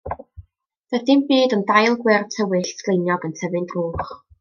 Doedd 0.95 1.05
dim 1.11 1.21
byd 1.33 1.55
ond 1.59 1.69
dail 1.75 2.01
gwyrdd 2.03 2.35
tywyll, 2.39 2.69
sgleiniog 2.83 3.31
yn 3.33 3.41
tyfu'n 3.43 3.75
drwch. 3.75 4.17